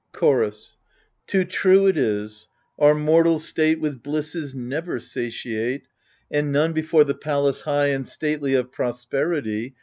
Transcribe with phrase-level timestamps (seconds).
[0.13, 0.77] Chorus
[1.27, 2.47] Too true it is!
[2.79, 5.83] our mortal state With bliss is never satiate,
[6.31, 9.75] And none, before the palace high And stately of prosperity.